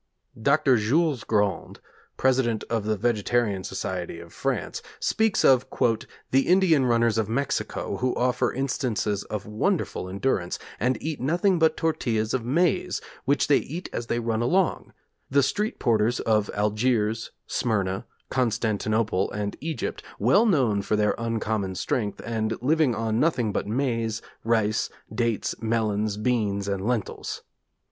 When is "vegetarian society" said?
2.97-4.19